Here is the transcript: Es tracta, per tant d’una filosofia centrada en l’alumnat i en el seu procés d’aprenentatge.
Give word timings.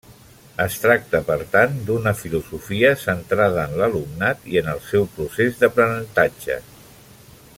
Es 0.63 0.77
tracta, 0.85 1.19
per 1.27 1.35
tant 1.55 1.75
d’una 1.89 2.13
filosofia 2.21 2.91
centrada 3.03 3.67
en 3.69 3.77
l’alumnat 3.83 4.51
i 4.55 4.59
en 4.63 4.73
el 4.75 4.83
seu 4.89 5.07
procés 5.19 5.61
d’aprenentatge. 5.63 6.61